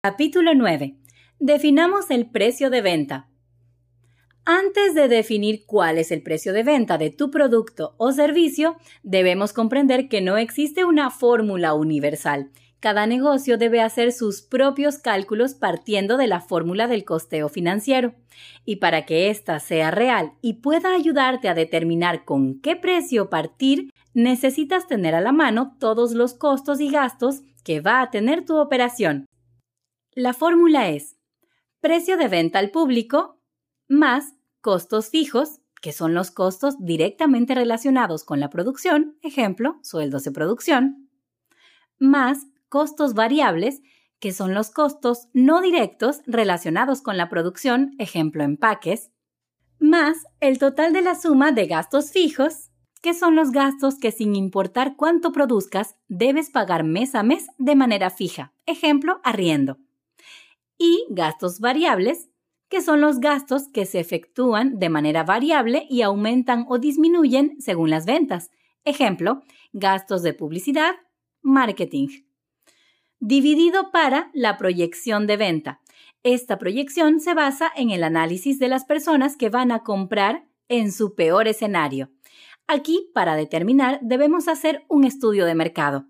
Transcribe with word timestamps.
Capítulo 0.00 0.54
9. 0.54 0.96
Definamos 1.38 2.10
el 2.10 2.30
precio 2.30 2.70
de 2.70 2.82
venta. 2.82 3.28
Antes 4.50 4.94
de 4.94 5.08
definir 5.08 5.66
cuál 5.66 5.98
es 5.98 6.10
el 6.10 6.22
precio 6.22 6.54
de 6.54 6.62
venta 6.62 6.96
de 6.96 7.10
tu 7.10 7.30
producto 7.30 7.94
o 7.98 8.12
servicio, 8.12 8.78
debemos 9.02 9.52
comprender 9.52 10.08
que 10.08 10.22
no 10.22 10.38
existe 10.38 10.86
una 10.86 11.10
fórmula 11.10 11.74
universal. 11.74 12.50
Cada 12.80 13.06
negocio 13.06 13.58
debe 13.58 13.82
hacer 13.82 14.10
sus 14.10 14.40
propios 14.40 14.96
cálculos 14.96 15.52
partiendo 15.52 16.16
de 16.16 16.28
la 16.28 16.40
fórmula 16.40 16.86
del 16.86 17.04
costeo 17.04 17.50
financiero. 17.50 18.14
Y 18.64 18.76
para 18.76 19.04
que 19.04 19.28
ésta 19.28 19.60
sea 19.60 19.90
real 19.90 20.32
y 20.40 20.54
pueda 20.54 20.94
ayudarte 20.94 21.50
a 21.50 21.54
determinar 21.54 22.24
con 22.24 22.58
qué 22.62 22.74
precio 22.74 23.28
partir, 23.28 23.90
necesitas 24.14 24.86
tener 24.86 25.14
a 25.14 25.20
la 25.20 25.32
mano 25.32 25.76
todos 25.78 26.12
los 26.12 26.32
costos 26.32 26.80
y 26.80 26.88
gastos 26.88 27.42
que 27.64 27.82
va 27.82 28.00
a 28.00 28.10
tener 28.10 28.46
tu 28.46 28.56
operación. 28.56 29.26
La 30.14 30.32
fórmula 30.32 30.88
es 30.88 31.18
precio 31.80 32.16
de 32.16 32.28
venta 32.28 32.58
al 32.58 32.70
público 32.70 33.34
más 33.88 34.37
costos 34.60 35.10
fijos, 35.10 35.60
que 35.80 35.92
son 35.92 36.14
los 36.14 36.30
costos 36.30 36.76
directamente 36.78 37.54
relacionados 37.54 38.24
con 38.24 38.40
la 38.40 38.50
producción, 38.50 39.16
ejemplo, 39.22 39.78
sueldos 39.82 40.24
de 40.24 40.32
producción, 40.32 41.08
más 41.98 42.46
costos 42.68 43.14
variables, 43.14 43.80
que 44.18 44.32
son 44.32 44.54
los 44.54 44.70
costos 44.70 45.28
no 45.32 45.60
directos 45.60 46.20
relacionados 46.26 47.02
con 47.02 47.16
la 47.16 47.28
producción, 47.28 47.94
ejemplo, 47.98 48.42
empaques, 48.42 49.10
más 49.78 50.18
el 50.40 50.58
total 50.58 50.92
de 50.92 51.02
la 51.02 51.14
suma 51.14 51.52
de 51.52 51.66
gastos 51.66 52.10
fijos, 52.10 52.70
que 53.00 53.14
son 53.14 53.36
los 53.36 53.52
gastos 53.52 53.96
que 53.98 54.10
sin 54.10 54.34
importar 54.34 54.96
cuánto 54.96 55.30
produzcas, 55.30 55.96
debes 56.08 56.50
pagar 56.50 56.82
mes 56.82 57.14
a 57.14 57.22
mes 57.22 57.46
de 57.58 57.76
manera 57.76 58.10
fija, 58.10 58.52
ejemplo, 58.66 59.20
arriendo, 59.22 59.78
y 60.78 61.06
gastos 61.10 61.60
variables, 61.60 62.28
que 62.68 62.82
son 62.82 63.00
los 63.00 63.20
gastos 63.20 63.68
que 63.68 63.86
se 63.86 64.00
efectúan 64.00 64.78
de 64.78 64.88
manera 64.88 65.24
variable 65.24 65.86
y 65.88 66.02
aumentan 66.02 66.66
o 66.68 66.78
disminuyen 66.78 67.60
según 67.60 67.90
las 67.90 68.06
ventas. 68.06 68.50
Ejemplo, 68.84 69.42
gastos 69.72 70.22
de 70.22 70.34
publicidad, 70.34 70.94
marketing. 71.42 72.08
Dividido 73.20 73.90
para 73.90 74.30
la 74.32 74.56
proyección 74.58 75.26
de 75.26 75.36
venta. 75.36 75.80
Esta 76.22 76.58
proyección 76.58 77.20
se 77.20 77.34
basa 77.34 77.70
en 77.74 77.90
el 77.90 78.04
análisis 78.04 78.58
de 78.58 78.68
las 78.68 78.84
personas 78.84 79.36
que 79.36 79.48
van 79.48 79.72
a 79.72 79.82
comprar 79.82 80.46
en 80.68 80.92
su 80.92 81.14
peor 81.14 81.48
escenario. 81.48 82.10
Aquí, 82.66 83.10
para 83.14 83.34
determinar, 83.34 83.98
debemos 84.02 84.46
hacer 84.46 84.84
un 84.88 85.04
estudio 85.04 85.46
de 85.46 85.54
mercado, 85.54 86.06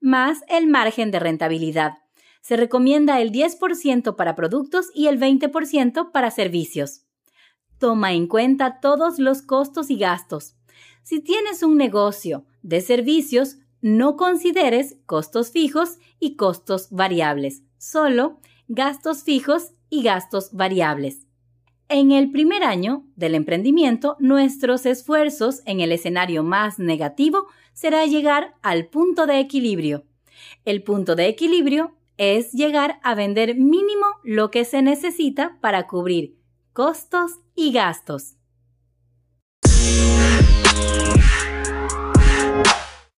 más 0.00 0.44
el 0.48 0.66
margen 0.66 1.10
de 1.10 1.18
rentabilidad, 1.18 1.94
se 2.40 2.56
recomienda 2.56 3.20
el 3.20 3.32
10% 3.32 4.16
para 4.16 4.34
productos 4.34 4.90
y 4.94 5.06
el 5.06 5.18
20% 5.18 6.12
para 6.12 6.30
servicios. 6.30 7.02
Toma 7.78 8.12
en 8.12 8.26
cuenta 8.26 8.80
todos 8.80 9.18
los 9.18 9.42
costos 9.42 9.90
y 9.90 9.96
gastos. 9.96 10.56
Si 11.02 11.20
tienes 11.20 11.62
un 11.62 11.76
negocio 11.76 12.44
de 12.62 12.80
servicios, 12.80 13.58
no 13.80 14.16
consideres 14.16 14.96
costos 15.06 15.52
fijos 15.52 15.98
y 16.18 16.36
costos 16.36 16.88
variables, 16.90 17.62
solo 17.78 18.40
gastos 18.66 19.22
fijos 19.22 19.72
y 19.88 20.02
gastos 20.02 20.52
variables. 20.52 21.28
En 21.88 22.12
el 22.12 22.30
primer 22.30 22.64
año 22.64 23.06
del 23.16 23.34
emprendimiento, 23.34 24.16
nuestros 24.18 24.84
esfuerzos 24.84 25.62
en 25.64 25.80
el 25.80 25.92
escenario 25.92 26.42
más 26.42 26.78
negativo 26.78 27.46
será 27.72 28.04
llegar 28.04 28.56
al 28.60 28.88
punto 28.88 29.26
de 29.26 29.38
equilibrio. 29.40 30.04
El 30.66 30.82
punto 30.82 31.16
de 31.16 31.28
equilibrio 31.28 31.96
es 32.18 32.52
llegar 32.52 33.00
a 33.02 33.14
vender 33.14 33.54
mínimo 33.56 34.06
lo 34.22 34.50
que 34.50 34.64
se 34.64 34.82
necesita 34.82 35.56
para 35.60 35.86
cubrir 35.86 36.36
costos 36.72 37.40
y 37.54 37.72
gastos. 37.72 38.37